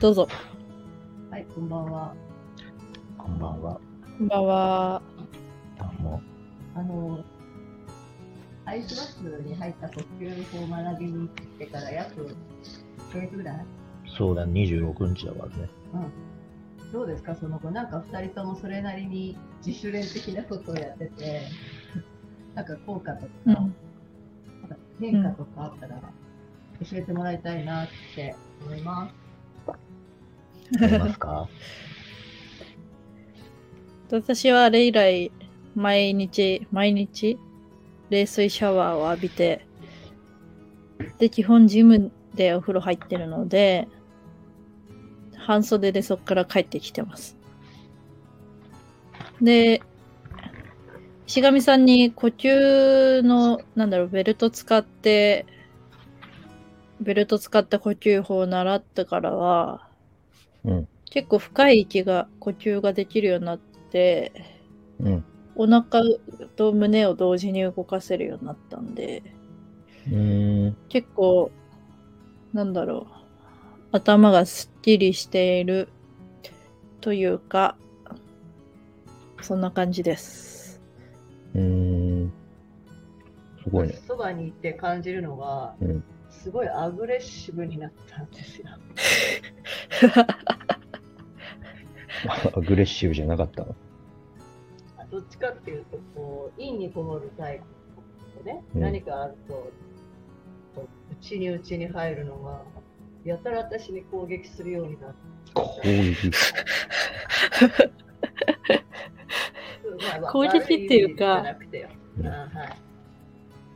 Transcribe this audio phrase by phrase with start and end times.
[0.00, 0.28] どうぞ。
[1.30, 2.14] はい、こんばんは。
[3.18, 3.80] こんばんは。
[4.18, 5.02] こんばんは。
[5.78, 6.22] どうも。
[6.74, 7.24] あの、
[8.66, 11.28] アイスバスに入った呼吸法を学びに行っ
[11.58, 12.22] てから約
[13.10, 13.64] 1ヶ月ぐらい？
[14.16, 15.70] そうだ、26日だからね。
[15.94, 16.92] うん。
[16.92, 17.70] どうですか、その後。
[17.70, 21.42] なんか2人ともそれなりに自主練的なことをやってて、
[22.54, 23.54] なんか効果とか、うん。
[23.54, 23.74] なんか
[25.00, 25.96] 変化とかあったら
[26.90, 29.25] 教えてもらいたいなって思います。
[30.80, 31.48] やりますか？
[34.10, 35.32] 私はあれ以来、
[35.74, 37.38] 毎日、毎日、
[38.10, 39.66] 冷水シャワーを浴びて、
[41.18, 43.88] で、基本ジムでお風呂入ってるので、
[45.36, 47.36] 半袖でそこから帰ってきてます。
[49.42, 49.82] で、
[51.26, 55.46] 石上さんに呼吸の、なんだろう、ベルト使って、
[57.00, 59.88] ベルト使った呼吸法を習ってからは、
[60.66, 60.88] うん。
[61.08, 64.32] 結構深い息が、呼吸ができるようになって、
[65.00, 65.24] うん。
[65.54, 66.02] お腹
[66.56, 69.22] と胸を同時に動かせるようになったんで、
[70.08, 70.76] うーん。
[70.88, 71.50] 結構、
[72.52, 73.06] なんだろ
[73.92, 75.88] う、頭がすっきりしている
[77.00, 77.76] というか、
[79.40, 80.82] そんな感じです。
[81.54, 82.32] うーん。
[83.62, 83.98] すごいね。
[84.06, 86.04] そばに行って感じるのが、うん
[86.46, 88.68] すごいアグレッシブになったんですよ。
[92.54, 93.74] アグレッシブじゃなかったの？
[95.10, 97.60] どっちかっていうと、こう、陰にこもるタイ
[98.38, 99.54] プでね、うん何かあると、
[100.74, 102.62] こう内に内に入るのが、
[103.24, 105.16] やたら私に攻撃するようになって。
[105.54, 106.30] 攻撃？
[110.32, 111.44] 攻撃っていうか
[112.18, 112.76] うんあはい。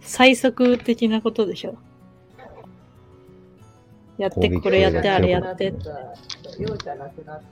[0.00, 1.76] 最速的なことでしょ。
[4.18, 5.72] やって、これやって、あれやって。
[6.58, 7.44] 容赦なくなって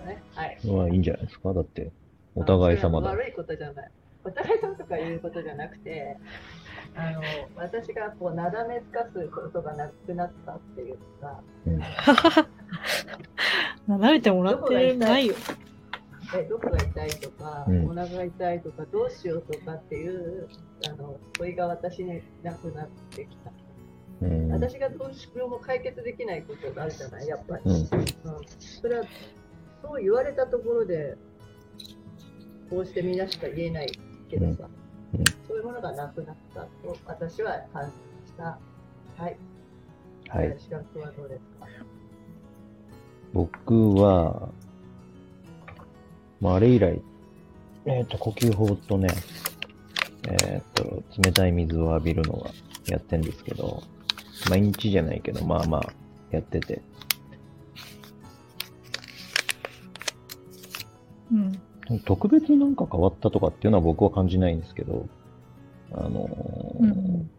[0.00, 0.22] ね。
[0.34, 0.58] はい。
[0.64, 1.52] まあいいんじゃないですか？
[1.52, 1.90] だって、
[2.34, 3.10] お互い様だ。
[3.10, 3.90] 悪いことじゃない。
[4.22, 6.16] お互い様とかいうことじゃなくて、
[6.94, 7.22] あの、
[7.56, 11.80] 私がこう、なだめつかすことがなくなったっていうか、うん。
[13.94, 15.34] 舐めてもらってないよ。
[16.36, 20.48] えどこが痛いとか、うんお腹が痛いとか、どうしようとかっていう、
[20.86, 23.50] あの、問いが私になくなってきた。
[24.22, 24.52] うん。
[24.52, 27.62] 私がどうしようも解決できないことがあるじゃない、やっぱり。
[27.64, 27.88] うんうん
[28.58, 29.04] それは、
[29.90, 31.16] そう言われたところで、
[32.70, 33.92] こうしてみんなしか言えない
[34.28, 34.68] けどさ、
[35.14, 38.44] うんうんそういうものがなくなったと私は感じました。
[39.20, 39.36] はい。
[40.28, 40.56] はい。
[40.60, 41.66] 資格はどうですか？
[43.32, 44.48] 僕は、
[46.40, 47.02] まあ、あれ以来、
[47.86, 49.08] えっ、と、呼吸法とね、
[50.44, 52.52] えっ、と、冷たい水を浴びるのは
[52.86, 53.82] やってんですけど、
[54.48, 55.92] 毎日じゃないけど、まあまあ、
[56.30, 56.80] やってて、
[61.98, 65.08] 特別になんか変わったとかっていうのは僕は感じないんですけど、
[65.92, 67.30] あのーうん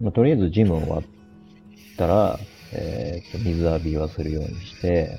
[0.00, 1.02] まあ、とりあえずジム終わっ
[1.98, 2.38] たら、
[2.72, 5.18] えーと水浴びはするようにして、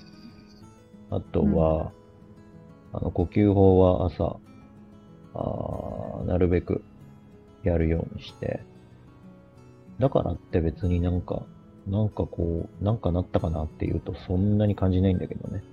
[1.09, 1.92] あとは、
[2.94, 4.38] あの呼吸法は朝、
[5.34, 6.84] あーなるべく
[7.64, 8.62] やるようにして、
[10.00, 11.44] だからって別になんか、
[11.88, 15.64] なんかこう、なんかなったかなっていうとそんなに感じないんだけどね。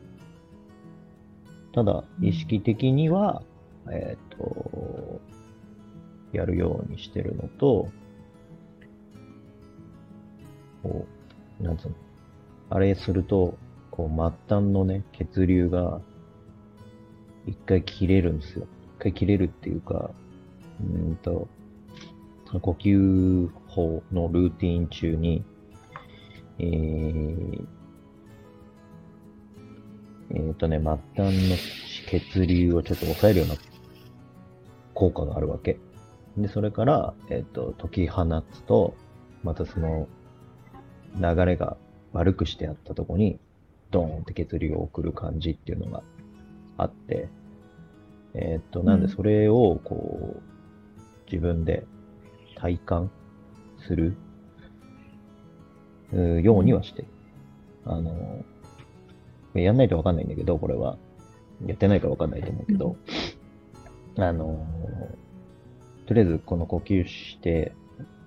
[1.72, 3.42] ただ、意識的には、
[3.90, 5.20] えっ、と、
[6.32, 7.88] やるようにしてるのと、
[10.82, 11.06] こ
[11.60, 11.94] う、なんつうの、
[12.70, 13.56] あれすると、
[13.90, 16.00] こう、末端のね、血流が、
[17.46, 18.66] 一回切れるんですよ。
[18.98, 20.10] 一回切れるっていうか、
[20.80, 21.48] うんと、
[22.46, 25.44] その呼吸法のルーティン中に、
[26.58, 27.66] えー、
[30.30, 31.56] えーとね、末端の
[32.06, 33.54] 血流をちょっと抑えるような
[34.94, 35.78] 効果があるわけ。
[36.36, 38.94] で、それから、えっ、と、解き放つと、
[39.42, 40.06] またその、
[41.16, 41.76] 流れが
[42.12, 43.38] 悪くしてあったとこに、
[43.90, 46.02] ドーンって血流を送る感じっていうのが
[46.76, 47.28] あって、
[48.34, 51.84] えっ、と、なんでそれを、こう、自分で
[52.56, 53.10] 体感
[53.86, 54.14] する、
[56.12, 57.08] ようにはしてる。
[57.84, 58.44] あの、
[59.54, 60.98] やんないとわかんないんだけど、これは。
[61.66, 62.96] やってないからわかんないと思うけど、
[64.16, 64.64] あの、
[66.06, 67.72] とりあえずこの呼吸して、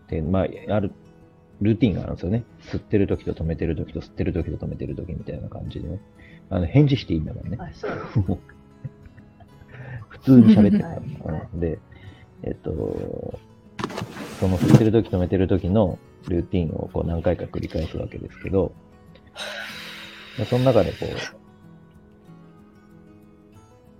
[0.10, 0.92] で、まあ、ある、
[1.62, 2.44] ルーティンがあるんですよね。
[2.64, 6.02] 吸ってる時と止めてる時と吸ってる時と止めてる時みたいな感じでね。
[6.50, 7.58] あの、返事していいんだからね。
[10.10, 11.80] 普通に喋ってるから はいはいうんで、
[12.44, 13.40] えっと、
[14.40, 15.98] その振ってる時止めてる時の
[16.28, 18.74] ルーティンをこう何回か繰り返すわけですけど、で
[20.46, 21.06] その中でこ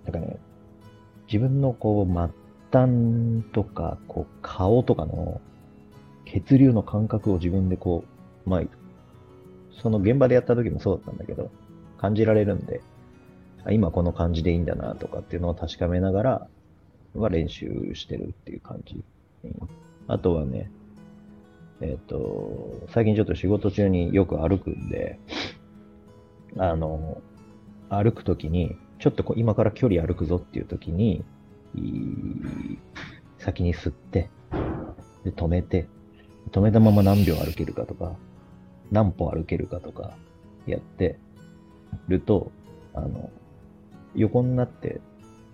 [0.06, 0.38] う、なんかね、
[1.26, 2.14] 自分のこう末
[2.72, 5.40] 端とか、こう顔とかの
[6.24, 8.04] 血流の感覚を自分でこ
[8.46, 8.62] う、まあ、
[9.80, 11.50] その現場でやった時もそうだったんだけど、
[11.98, 12.80] 感じられるんで、
[13.70, 16.48] 今この感じでいいんだなとかっていうのを確かめながら、
[17.14, 19.04] は練習してるっていう感じ。
[20.08, 20.70] あとはね、
[21.80, 25.18] えっ、と、最近ちょっと仕事中によく歩くんで、
[26.58, 27.20] あの、
[27.88, 31.24] 歩くときに、ちょっとこう今から距離歩くぞっていうときに、
[33.38, 34.30] 先に吸って、
[35.24, 35.88] で、止めて、
[36.50, 38.16] 止めたまま何秒歩けるかとか、
[38.90, 40.16] 何歩歩けるかとか、
[40.66, 41.18] やって
[42.08, 42.52] ると、
[42.94, 43.30] あの、
[44.14, 45.00] 横になって、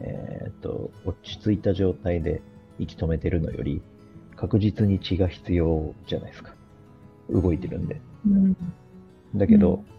[0.01, 2.43] えっ、と、落ち着いた状態で
[2.79, 3.83] 息止めてるのより、
[4.37, 6.53] 確実に血が必要じゃないですか。
[7.31, 8.01] 動いてるんで。
[8.27, 8.57] うん。
[9.35, 9.98] だけど、うん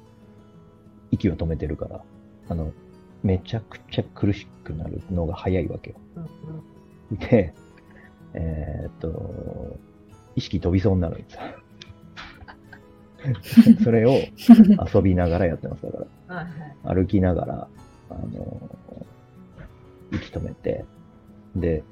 [1.12, 2.02] 息を止めてるから、
[2.50, 2.72] あの、
[3.24, 5.96] めちゃくちゃ苦しくなるのが早いわけよ。
[6.16, 6.20] う
[7.16, 7.54] んで、
[8.36, 9.78] えーっと、
[10.36, 11.42] 意識飛びそうになるんですよ。
[13.84, 14.12] それを
[14.94, 15.84] 遊びながらやってます。
[15.86, 15.98] だか
[16.30, 16.46] うんはい
[16.84, 17.68] 歩きながら、
[18.10, 18.70] あの、
[20.12, 20.86] 息止めて、
[21.56, 21.84] で、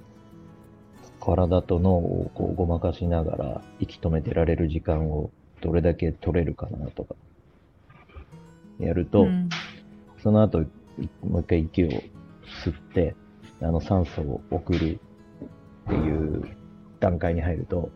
[1.19, 5.29] 体と脳をこうごまかしながら息止めてられる時間を
[5.61, 7.15] どれだけ取れるかなとか、
[8.79, 9.49] やると、うん
[10.23, 10.67] その後、い
[11.23, 11.87] もう一回息を
[12.65, 13.15] 吸って、
[13.61, 14.99] あの酸素を送る
[15.87, 16.43] っていう
[16.99, 17.89] 段階に入ると、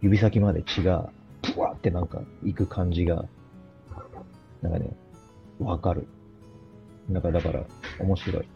[0.00, 1.10] 指先まで血が、
[1.42, 3.24] ぷわってなんか行く感じが、
[4.62, 4.90] なんかね、
[5.58, 6.06] わかる。
[7.08, 7.64] なんかだから、
[8.00, 8.48] 面白い。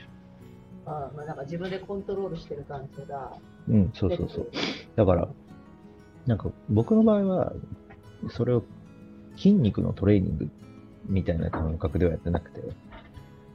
[0.86, 3.32] あまあ、なんか自分でコントロールしてる感じが
[3.68, 4.50] うん、そうそうそう。
[4.96, 5.28] だから、
[6.26, 7.52] なんか僕の場合は、
[8.30, 8.64] それを
[9.36, 10.50] 筋肉のトレーニング
[11.10, 12.60] みたいな感覚ではやってなくて、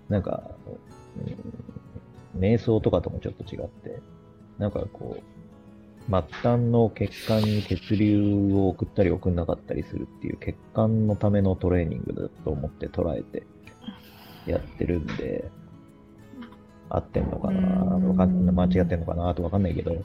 [0.10, 0.52] なんか、
[2.36, 4.00] うん、瞑想とかともちょっと違って、
[4.60, 5.36] なんかこう、
[6.07, 13.48] 末端の血管に血流を送ったり送んなかったりするっていう血管のためのトレーニングだと思って捉えて
[14.46, 15.50] やってるんで、
[16.90, 20.04] 合ってんのかなうんわかん間違ってんのかなとわかんないけど、で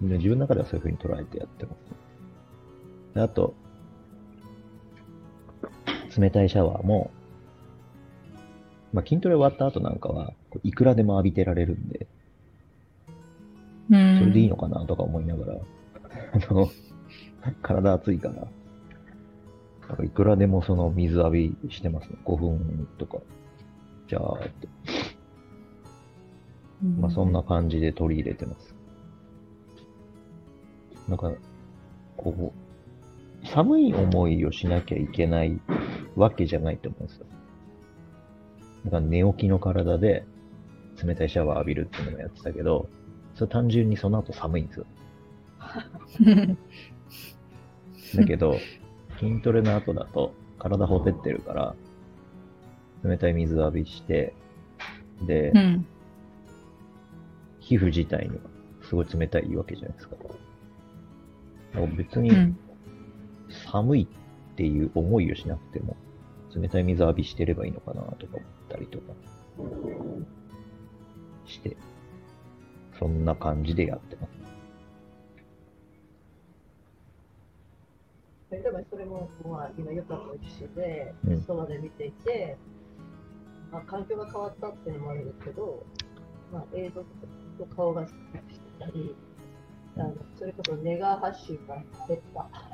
[0.00, 3.14] 自分の中ではそういう風に捉えてやってます。
[3.14, 3.54] であと、
[6.18, 7.10] 冷たいシャワーも、
[8.92, 10.32] まあ、筋トレ終わった後なんかは、
[10.62, 12.06] いくらでも浴びてられるんで、
[13.90, 14.18] うん。
[14.20, 15.58] それでいいのかなとか思いながら、
[16.50, 16.68] あの、
[17.62, 18.34] 体熱いから、
[19.88, 22.16] なんかいくらでもその水浴びしてますね。
[22.24, 23.18] 5分とか。
[24.08, 24.68] じゃあって、
[26.82, 28.74] うんまあそんな感じで取り入れてます。
[31.08, 31.32] なんか、
[32.16, 32.63] こう、
[33.54, 35.60] 寒い思いをしなきゃいけない
[36.16, 37.26] わけじゃないと思うんですよ。
[38.86, 40.26] だから寝起きの体で
[41.00, 42.88] 冷たいシャワー浴びるっていうのもやってたけど、
[43.36, 44.86] それ単純にその後寒いんですよ。
[48.16, 48.58] だけど、
[49.20, 51.76] 筋トレの後だと体ほてってるから、
[53.04, 54.34] 冷たい水浴びして、
[55.28, 55.86] で、うん。
[57.60, 58.42] 皮膚自体には
[58.82, 60.16] すごい冷たいわけじゃないですか。
[61.96, 62.58] 別にうん。
[63.54, 65.96] 寒いっていう思いをしなくても、
[66.54, 69.12] 冷たい水浴びしてればいいのかなとか思ったりとか
[71.46, 71.76] して、
[72.98, 74.44] そんな感じでやってます。
[78.50, 82.56] 例えばそれも、まあ、今、ヨタと一緒でうん、そばで見ていて、
[83.72, 85.84] まあ、環境が変わったっていうのもあるんですけど、
[86.52, 87.00] まあ、映像
[87.58, 88.18] と顔がして
[88.78, 89.16] たり、
[89.96, 92.73] あのそれこそネガー発信が減った。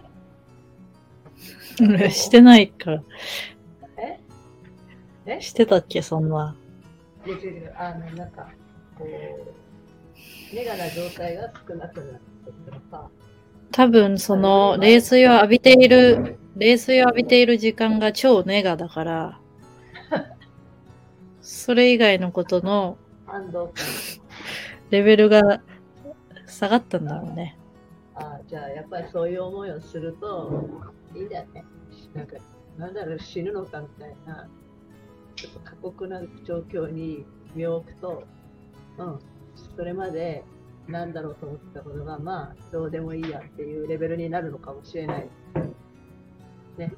[1.81, 3.03] 俺 してないから。
[3.99, 4.21] え？
[5.27, 5.41] え？
[5.41, 6.55] してたっけ、そんな。
[7.25, 7.75] で違う違う。
[7.77, 8.49] あの、なんか、
[8.99, 13.11] こう、ネガな状態が少なくなってとか、
[13.73, 19.41] 多分、その、冷水を浴びている、冷水を浴びている時間が超ネガだから、
[21.41, 22.99] それ以外のことの
[24.91, 25.63] レベルが
[26.47, 27.57] 下がったんだろうね。
[28.15, 30.69] あじゃあやっぱりそういう思いをすると
[31.31, 31.65] だよね。
[32.15, 32.37] なんか、
[32.77, 34.49] なんだろう、死ぬのかみたいな、
[35.37, 38.25] ちょっと過酷な状況に身を置くと、
[38.99, 39.19] うん、
[39.77, 40.45] それまで
[40.89, 45.29] なんだろうと思ってたことが、まあ、どうでもいいやっていうレベルになるのかもしれない。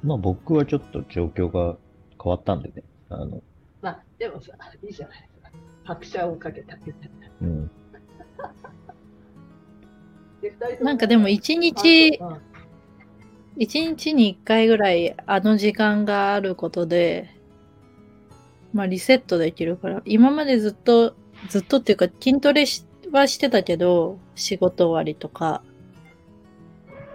[0.01, 1.77] まあ僕はちょっと状況が
[2.21, 2.83] 変わったんでね。
[3.09, 3.41] あの、
[3.81, 5.51] まあ、でもさ、いいじゃないですか。
[5.83, 7.29] 拍車をかけたみたいな。
[7.41, 7.71] うん。
[10.81, 12.52] なんかでも一日、うん
[13.57, 17.29] 一日に一回ぐらいあの時間があることで、
[18.73, 21.15] まあリセットできるから、今までずっと、
[21.49, 22.65] ずっとっていうか筋トレ
[23.11, 25.61] はしてたけど、仕事終わりとか。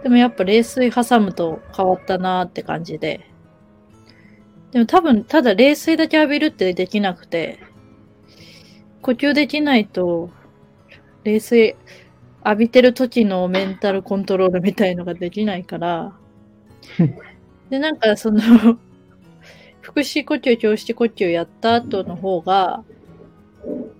[0.03, 3.29] でもやっぱ冷水挟むと変わったなーって感じで。
[4.71, 7.59] でも多分、ただ冷水だけ浴びるってできなくて、
[9.01, 10.29] 呼吸できないと、
[11.25, 11.75] 冷水
[12.45, 16.13] 浴びてる時のメンタルコントロールみたいのができないから、
[17.69, 18.41] で、なんかその、
[19.81, 22.83] 腹式呼吸、胸式呼吸やった後の方が、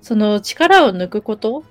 [0.01, 1.63] その力を抜くこと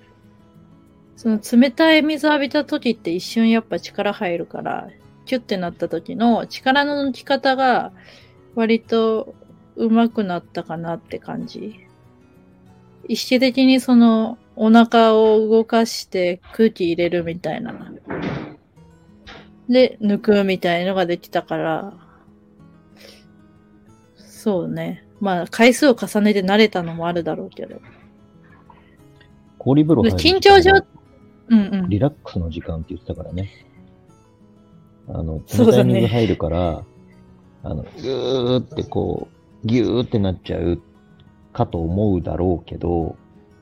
[1.16, 4.88] その冷たい水浴びた時って一瞬やっぱ力入るから、
[5.24, 7.92] キュッてなった時の力の抜き方が
[8.54, 9.34] 割と
[9.76, 11.80] 上手くなったかなって感じ。
[13.08, 17.74] 意識的にそのお腹を動かして空気入れるみたいな。
[19.68, 21.92] で、抜くみたいのができたから、
[24.16, 25.04] そうね。
[25.20, 27.80] まあ、回数を重ねて慣れたのもあるだろうけど。
[29.58, 30.72] 氷風呂入る緊張状、
[31.48, 31.88] うんうん。
[31.88, 33.50] リラックスの時間って言ってたからね。
[35.08, 36.84] あの、そうだね冷たい水入るから、
[37.64, 39.28] あの、ぐーってこ
[39.64, 40.80] う、ぎゅーってなっちゃう
[41.52, 43.16] かと思うだろうけど、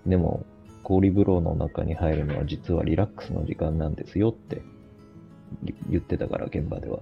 [0.05, 0.45] でも、
[0.83, 4.63] 氷風呂の中に入るのは実はリラックスの時間なんですよって
[5.63, 7.01] 言言ってたから、現場では。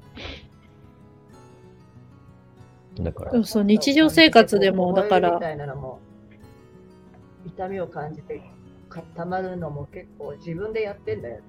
[3.00, 5.40] だからそう、そう、日常生活でも、だから
[7.46, 8.40] 痛みを感じて
[8.88, 11.40] 固まるのも結構自分でやってんだよ。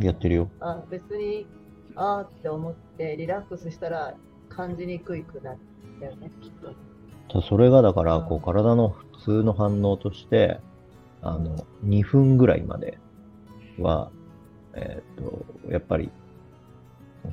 [0.00, 0.50] やってるよ。
[0.60, 1.46] あ別に
[1.94, 4.14] あーって思ってリラックスしたら
[4.48, 5.56] 感じにくいくなっ
[6.00, 6.52] たよね、きっ
[7.30, 7.42] と。
[7.42, 10.60] それがだから、こう、体の普通の反応として、
[11.22, 12.98] あの、2分ぐらいまで
[13.78, 14.10] は、
[14.74, 15.24] えーっ
[15.64, 16.10] と、やっぱり、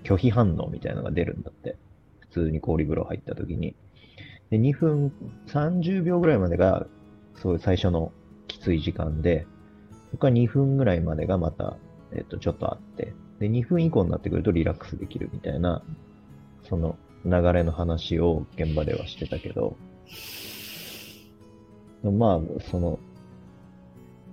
[0.04, 1.78] 拒否反応みたいなのが出るんだって。
[2.20, 3.76] 普通に氷風呂入った時に。
[4.50, 5.14] で、2分
[5.48, 6.88] 30秒ぐらいまでが、
[7.36, 8.12] そういう最初の
[8.48, 9.46] きつい時間で、
[10.12, 11.78] そこから2分ぐらいまでがまた、
[12.12, 15.84] えっと、ちょっとあって、で、2分以降になってくるとリラックスできるみたいな、
[16.68, 19.76] その流れの話を現場ではしてたけど、
[22.04, 23.00] まあ、その、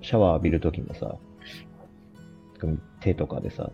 [0.02, 1.16] シャワー浴びるときもさ、
[3.00, 3.70] 手とかでさ、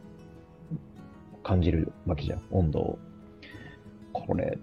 [1.47, 2.99] 感じるわけじゃん、温度を。
[4.13, 4.59] これ、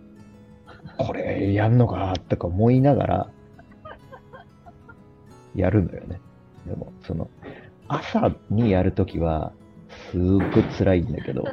[0.98, 3.32] これやんのかとか思いながら、
[5.56, 6.20] やるのよね。
[6.66, 7.30] でも、その、
[7.88, 9.54] 朝にやるときは、
[10.12, 11.46] すっごい辛いんだけど、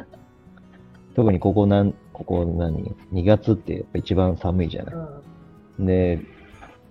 [1.14, 4.94] 特にここなん、ここ何 ?2 月ってやっぱ一番寒いじゃない。
[4.94, 5.30] うん
[5.86, 6.20] で、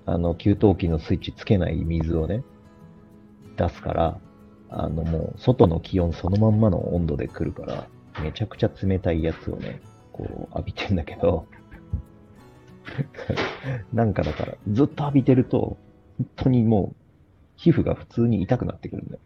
[0.08, 2.44] あの、給湯器のスイッチつけない水をね、
[3.56, 4.20] 出すから、
[4.70, 7.88] あの、もう、外の気温そのまんまの温度で来るから、
[8.22, 11.46] めちゃくちゃ冷たいやつをね、こう、浴びてんだけど、
[13.94, 15.78] なんかだから、ずっと浴びてると、
[16.18, 16.96] 本当にもう、
[17.56, 19.20] 皮膚が普通に痛くなってくるんだよ。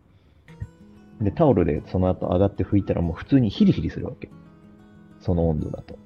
[1.22, 4.30] で、タオルでその後上がって拭いたらもう普通にヒリヒリするわけ。
[5.20, 5.98] その温度だと。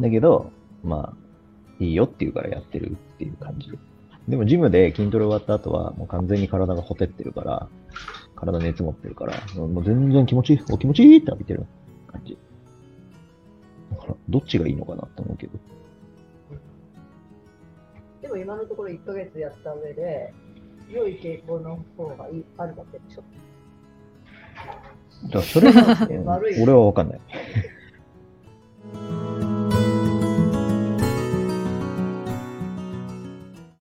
[0.00, 0.50] だけど、
[0.82, 1.16] まあ、
[1.78, 3.70] いいよって言うからやってるっていう感じ。
[4.28, 7.68] でもジムで筋トレ終わった後はもう完全に体がほてってるから、
[8.36, 11.66] 体熱持ってるから、もう全然気持ちいい、お気持ちいいって浴びてる
[12.06, 12.38] 感じ。
[13.90, 15.58] だから、どっちがいいのかなと思うけど。
[18.22, 20.32] でも今のところ1ヶ月やった上で、
[20.90, 23.24] 良い傾向の方がいいあるわけでしょ。
[25.24, 25.82] だからそれが、
[26.32, 27.20] 悪い俺はわかんない。